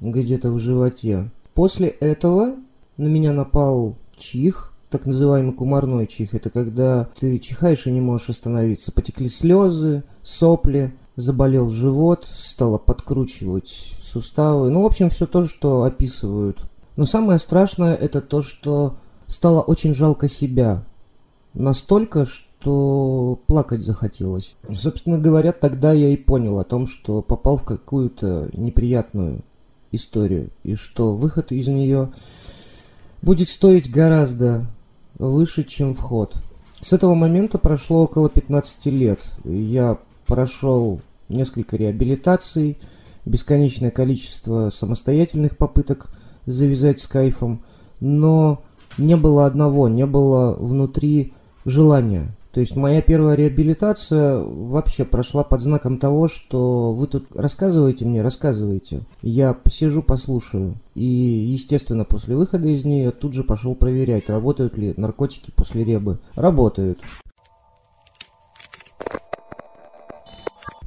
[0.00, 1.30] где-то в животе.
[1.54, 2.56] После этого
[2.96, 6.34] на меня напал чих, так называемый кумарной чих.
[6.34, 8.92] Это когда ты чихаешь и не можешь остановиться.
[8.92, 13.68] Потекли слезы, сопли, заболел живот, стало подкручивать
[14.02, 14.70] суставы.
[14.70, 16.58] Ну, в общем, все то, что описывают.
[16.96, 20.84] Но самое страшное это то, что стало очень жалко себя.
[21.54, 24.56] Настолько, что плакать захотелось.
[24.72, 29.42] Собственно говоря, тогда я и понял о том, что попал в какую-то неприятную
[29.92, 30.50] историю.
[30.62, 32.12] И что выход из нее
[33.22, 34.66] будет стоить гораздо
[35.20, 36.34] выше, чем вход.
[36.80, 39.20] С этого момента прошло около 15 лет.
[39.44, 42.78] Я прошел несколько реабилитаций,
[43.26, 46.10] бесконечное количество самостоятельных попыток
[46.46, 47.62] завязать с кайфом,
[48.00, 48.62] но
[48.96, 51.34] не было одного, не было внутри
[51.66, 52.34] желания.
[52.52, 58.22] То есть моя первая реабилитация вообще прошла под знаком того, что вы тут рассказываете мне,
[58.22, 59.02] рассказываете.
[59.22, 60.74] Я посижу, послушаю.
[60.96, 66.18] И, естественно, после выхода из нее тут же пошел проверять, работают ли наркотики после ребы.
[66.34, 66.98] Работают.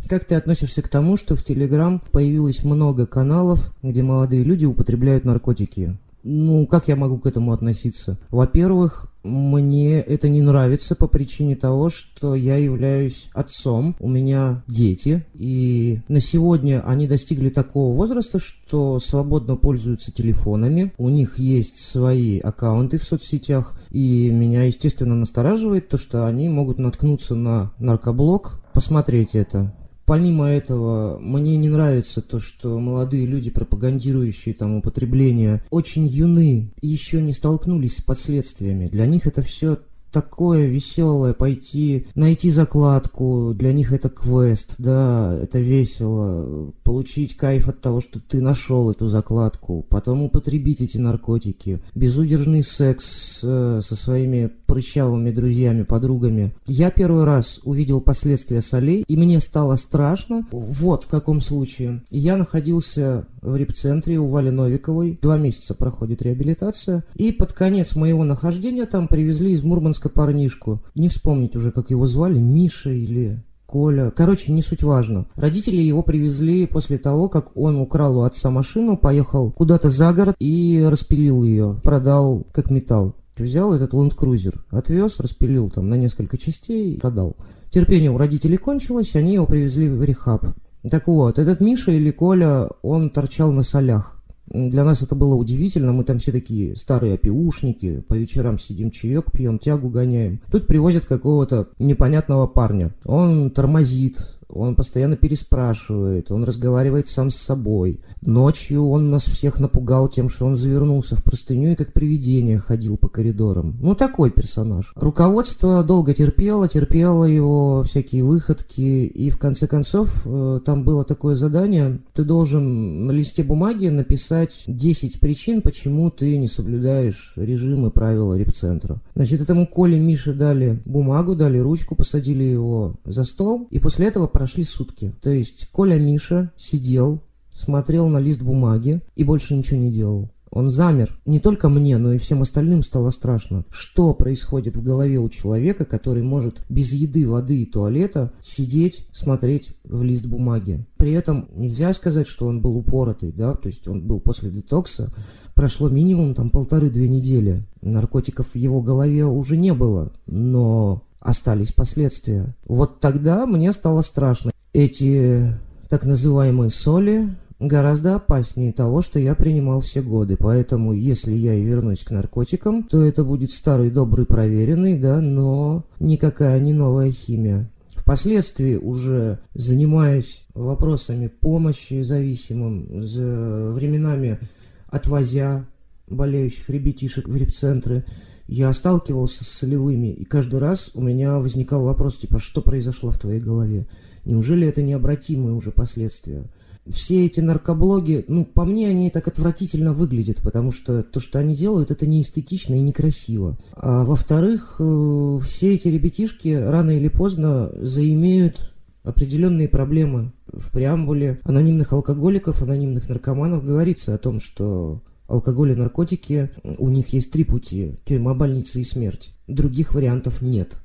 [0.09, 5.23] Как ты относишься к тому, что в Телеграм появилось много каналов, где молодые люди употребляют
[5.23, 5.97] наркотики?
[6.23, 8.17] Ну, как я могу к этому относиться?
[8.29, 15.25] Во-первых, мне это не нравится по причине того, что я являюсь отцом, у меня дети,
[15.33, 22.39] и на сегодня они достигли такого возраста, что свободно пользуются телефонами, у них есть свои
[22.39, 29.35] аккаунты в соцсетях, и меня, естественно, настораживает то, что они могут наткнуться на наркоблог, посмотреть
[29.35, 29.73] это,
[30.05, 36.87] Помимо этого, мне не нравится то, что молодые люди, пропагандирующие там употребление, очень юны и
[36.87, 38.87] еще не столкнулись с последствиями.
[38.87, 39.79] Для них это все
[40.13, 47.81] такое веселое пойти найти закладку, для них это квест, да, это весело, получить кайф от
[47.81, 54.51] того, что ты нашел эту закладку, потом употребить эти наркотики, безудержный секс э, со своими
[54.67, 56.55] прыщавыми друзьями, подругами.
[56.65, 60.47] Я первый раз увидел последствия солей, и мне стало страшно.
[60.51, 62.03] Вот в каком случае.
[62.09, 65.19] Я находился в репцентре у Вали Новиковой.
[65.21, 67.03] Два месяца проходит реабилитация.
[67.15, 70.81] И под конец моего нахождения там привезли из Мурманска парнишку.
[70.95, 74.11] Не вспомнить уже, как его звали, Миша или Коля.
[74.15, 75.25] Короче, не суть важно.
[75.35, 80.35] Родители его привезли после того, как он украл у отца машину, поехал куда-то за город
[80.39, 83.15] и распилил ее, продал как металл.
[83.35, 87.35] Взял этот Cruiser, отвез, распилил там на несколько частей и продал.
[87.71, 90.45] Терпение у родителей кончилось, они его привезли в рехаб.
[90.89, 94.22] Так вот, этот Миша или Коля, он торчал на солях.
[94.47, 99.31] Для нас это было удивительно, мы там все такие старые опиушники, по вечерам сидим чаек
[99.31, 100.41] пьем, тягу гоняем.
[100.51, 102.93] Тут привозят какого-то непонятного парня.
[103.05, 104.17] Он тормозит,
[104.53, 107.99] он постоянно переспрашивает, он разговаривает сам с собой.
[108.21, 112.97] Ночью он нас всех напугал тем, что он завернулся в простыню и как привидение ходил
[112.97, 113.77] по коридорам.
[113.81, 114.93] Ну, такой персонаж.
[114.95, 121.35] Руководство долго терпело, терпело его всякие выходки, и в конце концов э, там было такое
[121.35, 128.37] задание, ты должен на листе бумаги написать 10 причин, почему ты не соблюдаешь режимы правила
[128.37, 129.01] репцентра.
[129.15, 134.27] Значит, этому Коле Мише дали бумагу, дали ручку, посадили его за стол, и после этого
[134.43, 135.13] прошли сутки.
[135.21, 140.31] То есть Коля Миша сидел, смотрел на лист бумаги и больше ничего не делал.
[140.51, 141.17] он замер.
[141.25, 143.63] Не только мне, но и всем остальным стало страшно.
[143.69, 149.77] Что происходит в голове у человека, который может без еды, воды и туалета сидеть, смотреть
[149.85, 150.85] в лист бумаги?
[150.97, 155.13] При этом нельзя сказать, что он был упоротый, да, то есть он был после детокса.
[155.55, 157.65] Прошло минимум там полторы-две недели.
[157.81, 162.53] Наркотиков в его голове уже не было, но остались последствия.
[162.65, 164.51] Вот тогда мне стало страшно.
[164.73, 165.57] Эти
[165.89, 170.35] так называемые соли гораздо опаснее того, что я принимал все годы.
[170.37, 175.85] Поэтому, если я и вернусь к наркотикам, то это будет старый, добрый, проверенный, да, но
[175.99, 177.69] никакая не новая химия.
[177.95, 184.39] Впоследствии, уже занимаясь вопросами помощи зависимым, за временами
[184.87, 185.65] отвозя
[186.07, 188.03] болеющих ребятишек в репцентры,
[188.47, 193.19] я сталкивался с солевыми, и каждый раз у меня возникал вопрос, типа, что произошло в
[193.19, 193.87] твоей голове?
[194.25, 196.45] Неужели это необратимые уже последствия?
[196.87, 201.55] все эти наркоблоги, ну, по мне, они так отвратительно выглядят, потому что то, что они
[201.55, 203.57] делают, это не эстетично и некрасиво.
[203.73, 210.33] А во-вторых, э, все эти ребятишки рано или поздно заимеют определенные проблемы.
[210.51, 217.09] В преамбуле анонимных алкоголиков, анонимных наркоманов говорится о том, что алкоголь и наркотики, у них
[217.09, 219.33] есть три пути– тюрьма, больница и смерть.
[219.47, 220.77] Других вариантов нет.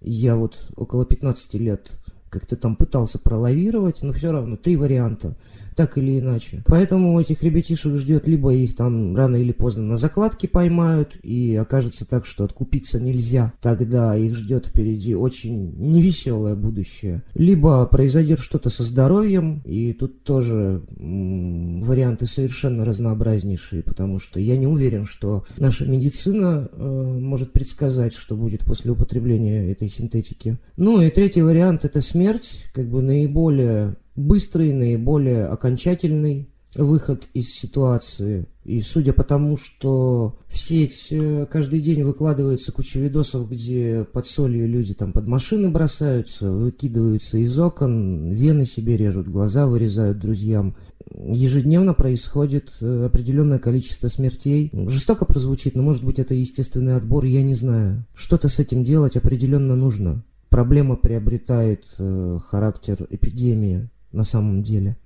[0.00, 5.36] Я вот около 15 лет как-то там пытался пролавировать, но все равно три варианта
[5.74, 6.62] так или иначе.
[6.66, 12.06] Поэтому этих ребятишек ждет либо их там рано или поздно на закладке поймают, и окажется
[12.06, 13.52] так, что откупиться нельзя.
[13.60, 17.22] Тогда их ждет впереди очень невеселое будущее.
[17.34, 24.56] Либо произойдет что-то со здоровьем, и тут тоже м- варианты совершенно разнообразнейшие, потому что я
[24.56, 30.58] не уверен, что наша медицина э, может предсказать, что будет после употребления этой синтетики.
[30.76, 38.46] Ну и третий вариант это смерть, как бы наиболее быстрый, наиболее окончательный выход из ситуации.
[38.64, 44.26] И судя по тому, что в сеть э, каждый день выкладывается куча видосов, где под
[44.26, 50.76] солью люди там под машины бросаются, выкидываются из окон, вены себе режут, глаза вырезают друзьям.
[51.14, 54.70] Ежедневно происходит э, определенное количество смертей.
[54.72, 58.06] Жестоко прозвучит, но может быть это естественный отбор, я не знаю.
[58.14, 60.24] Что-то с этим делать определенно нужно.
[60.48, 64.96] Проблема приобретает э, характер эпидемии на самом деле.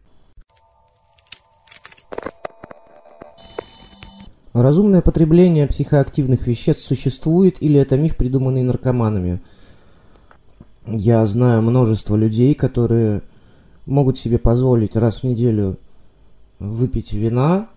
[4.53, 9.40] Разумное потребление психоактивных веществ существует или это миф, придуманный наркоманами?
[10.87, 13.23] Я знаю множество людей, которые
[13.87, 15.79] могут себе позволить раз в неделю
[16.59, 17.68] выпить вина,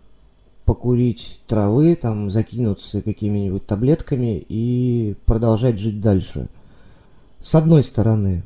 [0.66, 6.48] покурить травы, там, закинуться какими-нибудь таблетками и продолжать жить дальше.
[7.40, 8.44] С одной стороны.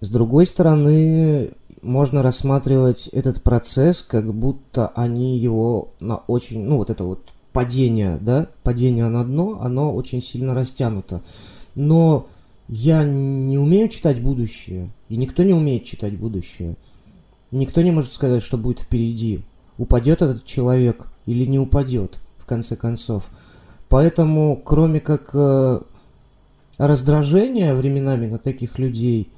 [0.00, 1.52] С другой стороны,
[1.84, 8.18] можно рассматривать этот процесс, как будто они его на очень, ну вот это вот падение,
[8.20, 11.22] да, падение на дно, оно очень сильно растянуто.
[11.74, 12.26] Но
[12.68, 16.76] я не умею читать будущее, и никто не умеет читать будущее.
[17.50, 19.42] Никто не может сказать, что будет впереди.
[19.78, 23.24] Упадет этот человек или не упадет, в конце концов.
[23.88, 25.80] Поэтому, кроме как э,
[26.78, 29.28] раздражения временами на таких людей,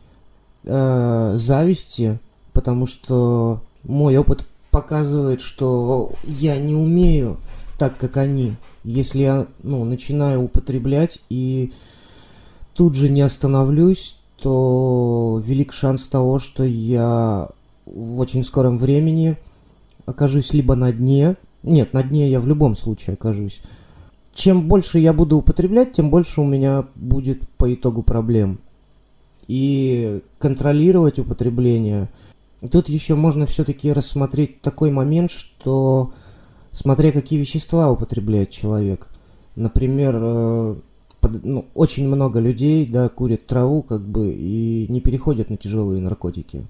[0.64, 2.18] э, зависти,
[2.56, 7.36] потому что мой опыт показывает, что я не умею
[7.78, 8.54] так, как они.
[8.82, 11.70] Если я ну, начинаю употреблять и
[12.72, 17.50] тут же не остановлюсь, то велик шанс того, что я
[17.84, 19.36] в очень скором времени
[20.06, 21.36] окажусь либо на дне.
[21.62, 23.60] Нет, на дне я в любом случае окажусь.
[24.32, 28.60] Чем больше я буду употреблять, тем больше у меня будет по итогу проблем.
[29.46, 32.08] И контролировать употребление–
[32.70, 36.12] Тут еще можно все-таки рассмотреть такой момент, что
[36.72, 39.08] смотря какие вещества употребляет человек.
[39.54, 40.76] Например, э,
[41.20, 46.00] под, ну, очень много людей, да, курят траву, как бы, и не переходят на тяжелые
[46.00, 46.66] наркотики.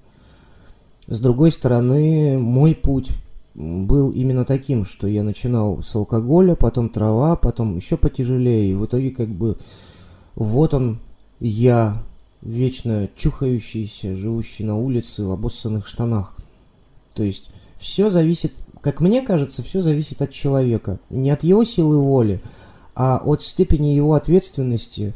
[1.07, 3.11] С другой стороны, мой путь
[3.55, 8.85] был именно таким, что я начинал с алкоголя, потом трава, потом еще потяжелее, и в
[8.85, 9.57] итоге как бы
[10.35, 10.99] вот он
[11.39, 12.03] я,
[12.41, 16.35] вечно чухающийся, живущий на улице в обоссанных штанах.
[17.13, 20.99] То есть все зависит, как мне кажется, все зависит от человека.
[21.09, 22.41] Не от его силы воли,
[22.95, 25.13] а от степени его ответственности,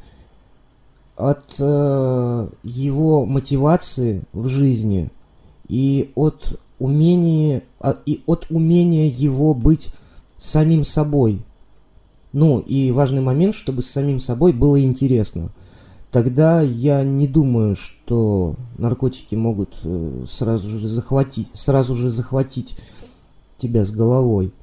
[1.15, 5.09] от э, его мотивации в жизни
[5.67, 9.89] и от умения, а, и от умения его быть
[10.37, 11.43] самим собой.
[12.33, 15.51] Ну и важный момент, чтобы с самим собой было интересно–
[16.11, 22.77] тогда я не думаю, что наркотики могут э, сразу же захватить, сразу же захватить
[23.57, 24.53] тебя с головой.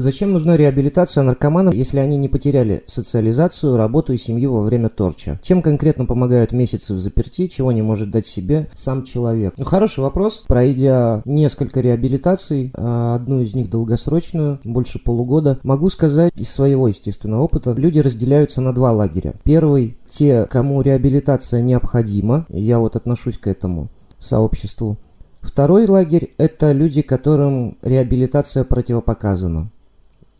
[0.00, 5.38] Зачем нужна реабилитация наркоманам, если они не потеряли социализацию, работу и семью во время торча?
[5.42, 9.52] Чем конкретно помогают месяцы в заперти, чего не может дать себе сам человек?
[9.58, 10.44] Ну, хороший вопрос.
[10.48, 17.42] Пройдя несколько реабилитаций, а одну из них долгосрочную, больше полугода, могу сказать из своего, естественного
[17.42, 19.34] опыта, люди разделяются на два лагеря.
[19.44, 23.88] Первый– те, кому реабилитация необходима, я вот отношусь к этому
[24.18, 24.96] сообществу.
[25.42, 29.70] Второй лагерь– это люди, которым реабилитация противопоказана.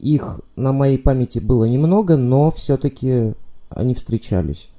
[0.01, 3.35] Их на моей памяти было немного, но все-таки
[3.69, 4.71] они встречались.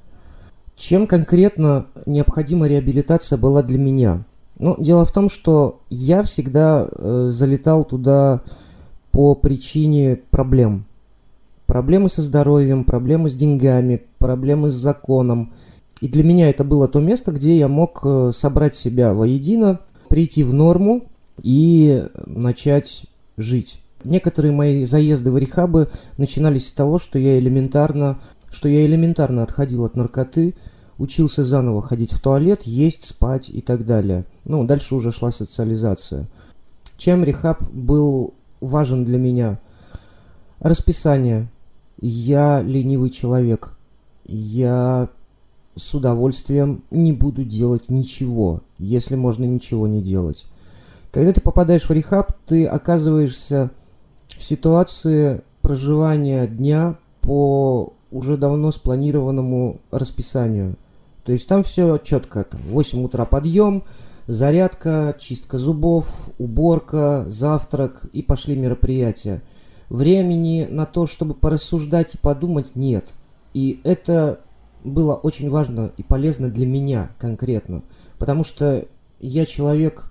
[0.76, 4.24] Чем конкретно необходима реабилитация была для меня?
[4.58, 8.42] Ну, дело в том, что я всегда э, залетал туда
[9.12, 10.86] по причине проблем.
[11.68, 15.54] Проблемы со здоровьем, проблемы с деньгами, проблемы с законом.
[16.02, 20.44] И для меня это было то место, где я мог э, собрать себя воедино, прийти
[20.44, 21.04] в норму
[21.44, 23.06] и начать
[23.38, 23.82] жить.
[24.04, 29.86] Некоторые мои заезды в рехабы начинались с того, что я элементарно, что я элементарно отходил
[29.86, 30.56] от наркоты,
[30.98, 34.26] учился заново ходить в туалет, есть, спать и так далее.
[34.46, 36.28] Ну, дальше уже шла социализация.
[36.98, 39.60] Чем рехаб был важен для меня?
[40.60, 41.48] Расписание.
[42.00, 43.74] Я ленивый человек.
[44.26, 45.10] Я
[45.76, 50.46] с удовольствием не буду делать ничего, если можно ничего не делать.
[51.12, 53.72] Когда ты попадаешь в рехаб, ты оказываешься
[54.38, 60.76] в ситуации проживания дня по уже давно спланированному расписанию.
[61.24, 62.44] То есть там все четко.
[62.44, 63.84] Там 8 утра подъем,
[64.28, 66.08] зарядка, чистка зубов,
[66.38, 69.42] уборка, завтрак и пошли мероприятия.
[69.90, 73.10] Времени на то, чтобы порассуждать и подумать, нет.
[73.54, 74.40] И это
[74.84, 77.84] было очень важно и полезно для меня конкретно.
[78.18, 78.86] Потому что
[79.20, 80.11] я человек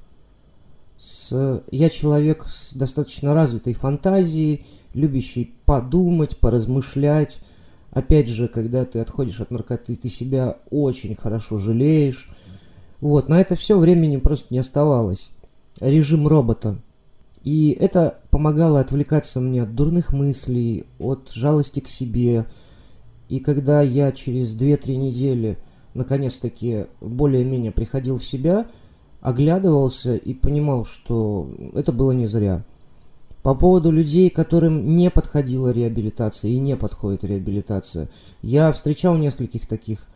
[1.00, 7.40] с, я человек с достаточно развитой фантазией, любящий подумать, поразмышлять.
[7.90, 12.28] Опять же, когда ты отходишь от наркоты, ты себя очень хорошо жалеешь.
[13.00, 15.30] Вот, на это все времени просто не оставалось.
[15.80, 16.76] Режим робота.
[17.44, 22.44] И это помогало отвлекаться мне от дурных мыслей, от жалости к себе.
[23.30, 25.56] И когда я через 2-3 недели
[25.94, 28.66] наконец-таки более-менее приходил в себя–
[29.20, 32.64] оглядывался и понимал, что это было не зря.
[33.42, 38.08] По поводу людей, которым не подходила реабилитация и не подходит реабилитация,
[38.42, 40.06] я встречал нескольких таких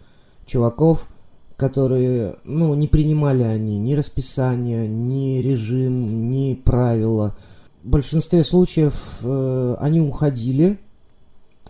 [0.45, 1.09] чуваков,
[1.57, 7.35] которые, ну, не принимали они ни расписание, ни режим, ни правила.
[7.83, 10.79] В большинстве случаев э, они уходили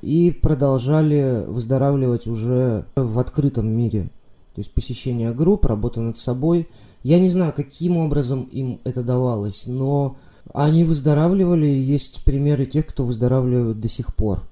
[0.01, 4.11] и продолжали выздоравливать уже в открытом мире.
[4.55, 6.69] То есть посещение групп, работа над собой.
[7.03, 10.17] Я не знаю, каким образом им это давалось, но
[10.53, 14.43] они выздоравливали, есть примеры тех, кто выздоравливает до сих пор.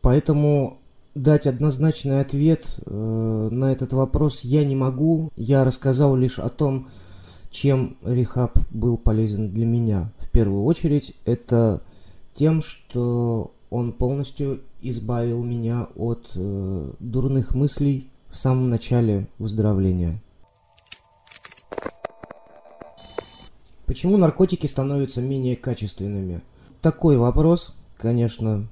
[0.00, 0.78] Поэтому
[1.14, 5.30] дать однозначный ответ э, на этот вопрос я не могу.
[5.36, 6.88] Я рассказал лишь о том,
[7.50, 10.12] чем рехаб был полезен для меня.
[10.18, 11.82] В первую очередь это
[12.34, 20.20] тем, что он полностью избавил меня от э, дурных мыслей, в самом начале выздоровления.
[23.86, 26.42] Почему наркотики становятся менее качественными?
[26.80, 28.68] Такой вопрос, конечно.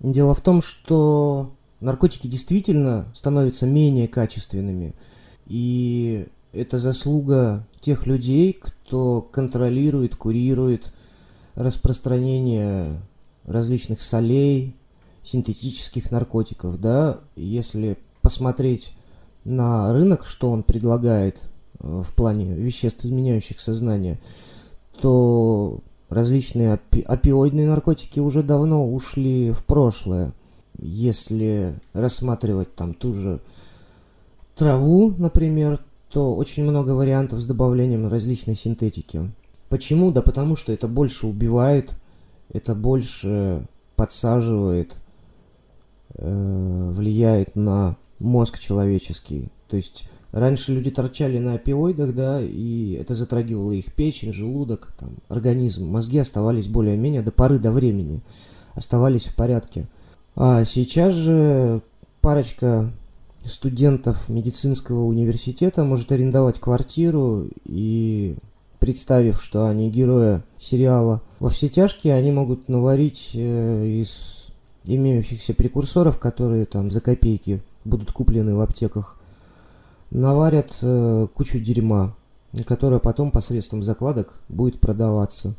[0.00, 4.94] Дело в том, что наркотики действительно становятся менее качественными.
[5.46, 10.92] И это заслуга тех людей, кто контролирует, курирует
[11.54, 13.00] распространение
[13.44, 14.76] различных солей,
[15.22, 17.98] синтетических наркотиков, да, если
[18.30, 18.94] посмотреть
[19.42, 21.42] на рынок, что он предлагает
[21.80, 24.20] э, в плане веществ, изменяющих сознание,
[25.00, 30.32] то различные опи- опиоидные наркотики уже давно ушли в прошлое.
[30.78, 33.40] Если рассматривать там ту же
[34.54, 39.28] траву, например, то очень много вариантов с добавлением различной синтетики.
[39.68, 40.12] Почему?
[40.12, 41.96] Да потому что это больше убивает,
[42.52, 43.66] это больше
[43.96, 44.98] подсаживает,
[46.14, 49.50] э, влияет на мозг человеческий.
[49.68, 55.16] То есть раньше люди торчали на опиоидах, да, и это затрагивало их печень, желудок, там,
[55.28, 55.88] организм.
[55.88, 58.20] Мозги оставались более-менее до поры до времени,
[58.74, 59.88] оставались в порядке.
[60.36, 61.82] А сейчас же
[62.20, 62.92] парочка
[63.44, 68.36] студентов медицинского университета может арендовать квартиру и
[68.78, 74.52] представив, что они герои сериала «Во все тяжкие», они могут наварить э, из
[74.84, 79.18] имеющихся прекурсоров, которые там за копейки будут куплены в аптеках,
[80.10, 82.14] наварят э, кучу дерьма,
[82.66, 85.54] которое потом посредством закладок будет продаваться.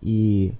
[0.00, 0.54] И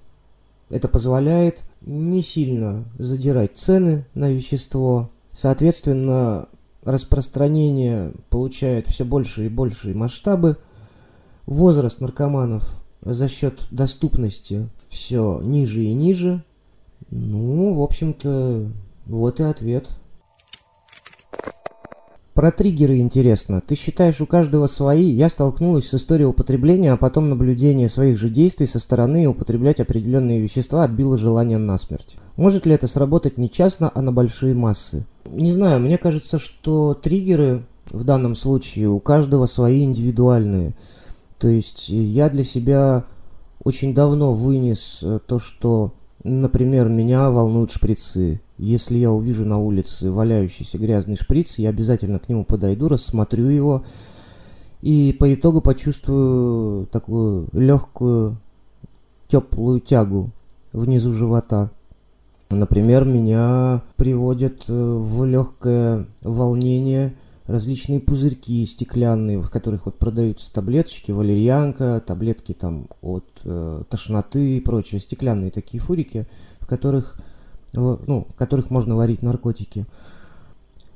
[0.69, 5.09] Это позволяет не сильно задирать цены на вещество.
[5.31, 6.47] Соответственно,
[6.83, 10.57] распространение получает все больше и большие масштабы.
[11.45, 12.67] Возраст наркоманов
[13.01, 16.43] за счет доступности все ниже и ниже.
[17.11, 18.67] Ну, в общем-то,
[19.05, 19.89] вот и ответ.
[22.35, 23.61] Про триггеры интересно.
[23.65, 25.09] Ты считаешь, у каждого свои?
[25.09, 29.79] Я столкнулась с историей употребления, а потом наблюдение своих же действий со стороны и употреблять
[29.79, 32.17] определенные вещества отбило желание насмерть.
[32.35, 35.05] Может ли это сработать не частно, а на большие массы?
[35.23, 40.75] Не знаю, мне кажется, что триггеры в данном случае у каждого свои индивидуальные.
[41.39, 43.05] То есть я для себя
[43.63, 45.93] очень давно вынес э, то, что,
[46.25, 48.41] например, меня волнуют шприцы.
[48.57, 53.83] Если я увижу на улице валяющийся грязный шприц, я обязательно к нему подойду, рассмотрю его
[54.81, 58.37] и по итогу почувствую такую легкую
[59.27, 60.31] теплую тягу
[60.71, 61.71] внизу живота.
[62.49, 67.15] Например, меня приводят э, в легкое волнение
[67.47, 74.61] различные пузырьки стеклянные, в которых вот продаются таблеточки, валерьянка, таблетки там от э, тошноты и
[74.61, 76.27] прочее, стеклянные такие фурики,
[76.59, 77.17] в которых
[77.75, 79.85] ну, в которых можно варить наркотики.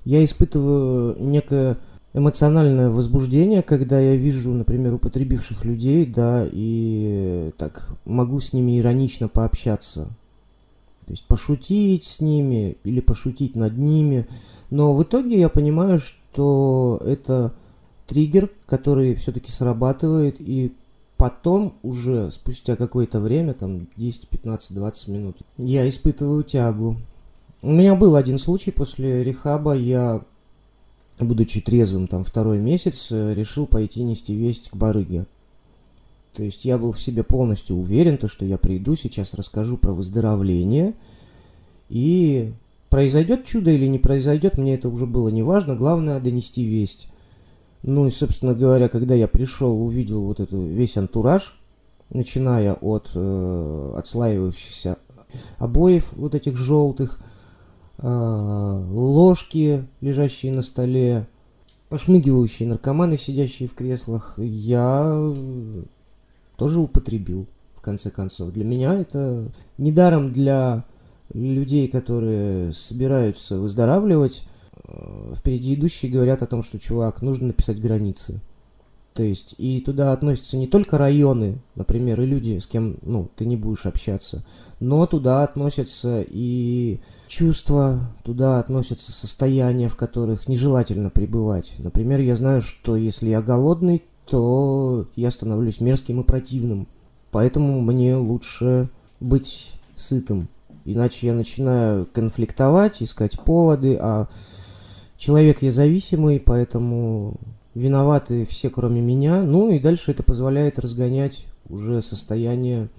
[0.05, 1.77] Я испытываю некое
[2.13, 9.27] эмоциональное возбуждение, когда я вижу, например, употребивших людей, да, и так могу с ними иронично
[9.27, 10.05] пообщаться.
[11.05, 14.27] То есть пошутить с ними или пошутить над ними.
[14.69, 17.53] Но в итоге я понимаю, что это
[18.07, 20.73] триггер, который все-таки срабатывает, и
[21.19, 26.95] Потом уже спустя какое-то время, там 10, 15, 20 минут, я испытываю тягу.
[27.61, 30.21] У меня был один случай после рехаба, я,
[31.19, 35.25] будучи трезвым там второй месяц, э, решил пойти нести весть к барыге.
[36.33, 39.91] То есть я был в себе полностью уверен, то, что я приду, сейчас расскажу про
[39.91, 40.93] выздоровление,
[41.89, 42.53] и
[42.89, 47.09] произойдет чудо или не произойдет, мне это уже было не важно, главное донести весть.
[47.81, 51.59] Ну и, собственно говоря, когда я пришел, увидел вот эту весь антураж,
[52.09, 54.97] начиная от э, отслаивающихся
[55.57, 57.19] обоев вот этих желтых,
[57.99, 58.07] э,
[58.91, 61.27] ложки, лежащие на столе,
[61.89, 65.33] пошмыгивающие наркоманы, сидящие в креслах, я
[66.57, 68.51] тоже употребил, в конце концов.
[68.51, 70.83] Для меня это недаром для
[71.33, 74.43] людей, которые собираются выздоравливать,
[75.35, 78.41] впереди идущие говорят о том, что, чувак, нужно написать границы.
[79.13, 83.45] То есть, и туда относятся не только районы, например, и люди, с кем, ну, ты
[83.45, 84.45] не будешь общаться,
[84.79, 91.73] но туда относятся и чувства, туда относятся состояния, в которых нежелательно пребывать.
[91.79, 96.87] Например, я знаю, что если я голодный, то я становлюсь мерзким и противным.
[97.31, 100.47] Поэтому мне лучше быть сытым.
[100.85, 104.27] Иначе я начинаю конфликтовать, искать поводы, а
[105.19, 107.35] человек я зависимый, поэтому
[107.75, 109.43] виноваты все, кроме меня.
[109.43, 112.89] Ну и дальше это позволяет разгонять уже состояние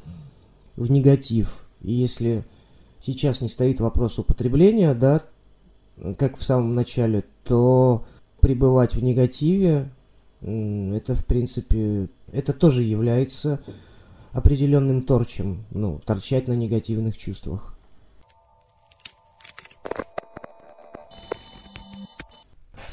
[0.76, 1.66] в негатив.
[1.80, 2.44] И если
[3.00, 5.22] сейчас не стоит вопрос употребления, да,
[6.18, 8.04] как в самом начале, то
[8.40, 9.90] пребывать в негативе,
[10.42, 13.60] это, в принципе, это тоже является
[14.32, 17.76] определенным торчем, ну, торчать на негативных чувствах.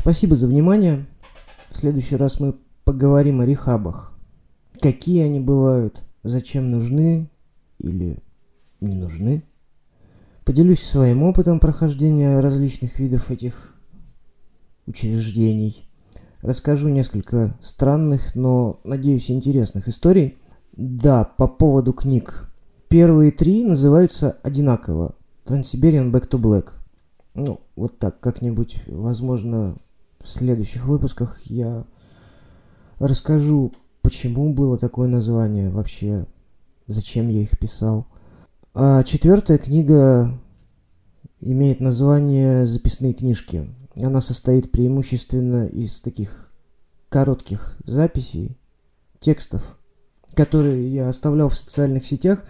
[0.08, 1.06] Спасибо за внимание.
[1.70, 2.56] В следующий раз мы
[2.86, 4.18] поговорим о рехабах.
[4.80, 7.30] Какие они бывают, зачем нужны
[7.78, 8.24] или
[8.80, 9.44] не нужны.
[10.46, 13.76] Поделюсь своим опытом прохождения различных видов этих
[14.86, 15.90] учреждений.
[16.42, 20.38] Расскажу несколько странных, но, надеюсь, интересных историй.
[20.72, 22.50] Да, по поводу книг.
[22.88, 25.16] Первые три называются одинаково.
[25.46, 26.70] Trans-Siberian Back to Black.
[27.34, 29.76] Ну, вот так, как-нибудь, возможно,
[30.28, 31.86] в следующих выпусках я
[33.00, 33.72] расскажу,
[34.02, 36.28] почему было такое название вообще,
[36.86, 38.08] зачем я их писал.
[38.74, 40.38] А четвертая книга
[41.40, 43.74] имеет название «Записные книжки».
[43.96, 46.52] Она состоит преимущественно из таких
[47.08, 48.58] коротких записей,
[49.22, 49.78] текстов,
[50.34, 52.44] которые я оставлял в социальных сетях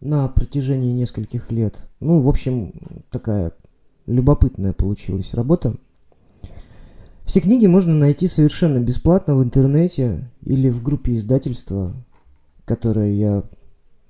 [0.00, 1.82] на протяжении нескольких лет.
[2.00, 2.72] Ну, в общем,
[3.10, 3.52] такая
[4.06, 5.76] любопытная получилась работа.
[7.26, 11.92] Все книги можно найти совершенно бесплатно в интернете или в группе издательства,
[12.64, 13.42] которое я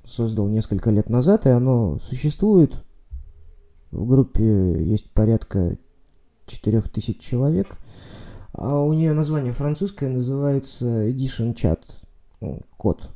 [0.05, 2.85] создал несколько лет назад, и оно существует.
[3.91, 5.79] В группе есть порядка
[6.45, 7.79] 4000 человек,
[8.53, 11.81] а у нее название французское называется Edition Chat,
[12.43, 13.11] ну, код.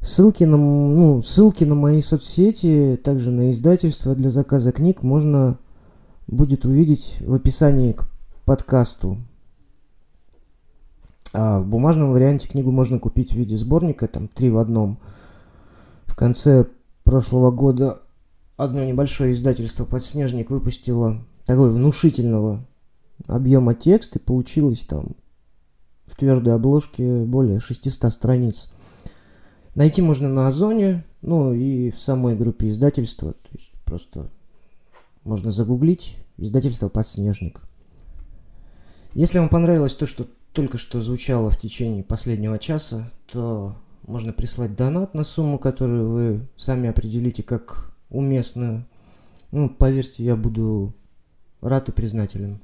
[0.00, 5.58] Ссылки на, ну, ссылки на мои соцсети, также на издательство для заказа книг можно
[6.26, 8.13] будет увидеть в описании к
[8.44, 9.18] подкасту.
[11.32, 14.98] А в бумажном варианте книгу можно купить в виде сборника, там три в одном.
[16.04, 16.66] В конце
[17.02, 18.02] прошлого года
[18.56, 22.64] одно небольшое издательство «Подснежник» выпустило такой внушительного
[23.26, 25.16] объема текст, и получилось там
[26.06, 28.70] в твердой обложке более 600 страниц.
[29.74, 33.32] Найти можно на Озоне, ну и в самой группе издательства.
[33.32, 34.28] То есть просто
[35.24, 37.60] можно загуглить издательство «Подснежник».
[39.14, 44.74] Если вам понравилось то, что только что звучало в течение последнего часа, то можно прислать
[44.74, 48.84] донат на сумму, которую вы сами определите как уместную.
[49.52, 50.94] Ну, поверьте, я буду
[51.60, 52.60] рад и признателен.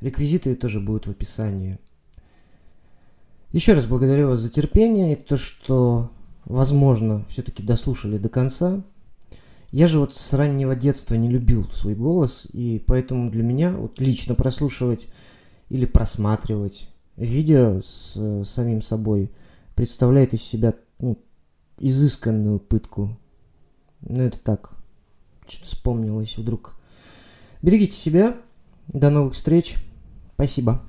[0.00, 1.78] Реквизиты тоже будут в описании.
[3.52, 6.10] Еще раз благодарю вас за терпение и то, что,
[6.44, 8.82] возможно, все-таки дослушали до конца.
[9.70, 14.00] Я же вот с раннего детства не любил свой голос, и поэтому для меня вот
[14.00, 15.06] лично прослушивать
[15.68, 19.30] или просматривать видео с э, самим собой
[19.74, 21.18] представляет из себя ну,
[21.78, 23.16] изысканную пытку.
[24.00, 24.72] Ну, это так,
[25.46, 26.74] что-то вспомнилось вдруг.
[27.62, 28.36] Берегите себя.
[28.88, 29.76] До новых встреч.
[30.34, 30.82] Спасибо.